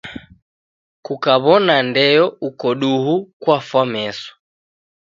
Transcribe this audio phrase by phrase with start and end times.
[1.05, 4.29] Kukaw'ona ndeyo uko duhu kwafwa meso.